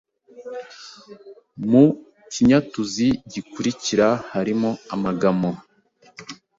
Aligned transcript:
Mu 1.69 1.83
kinyatuzu 2.31 3.07
gikurikira 3.31 4.07
harimo 4.31 4.69
amagamo 4.93 5.51